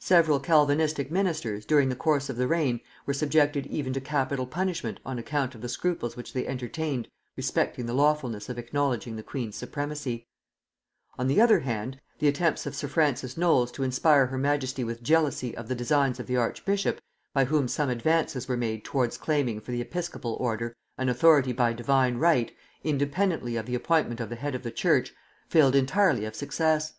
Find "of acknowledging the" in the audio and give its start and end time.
8.48-9.22